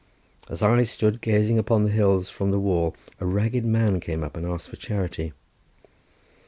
As 0.49 0.63
I 0.63 0.81
stood 0.81 1.21
gazing 1.21 1.59
upon 1.59 1.83
the 1.83 1.91
hills 1.91 2.27
from 2.27 2.49
the 2.49 2.57
wall, 2.57 2.95
a 3.19 3.25
ragged 3.27 3.63
man 3.63 3.99
came 3.99 4.23
up 4.23 4.35
and 4.35 4.47
asked 4.47 4.69
for 4.69 4.75
charity. 4.75 5.31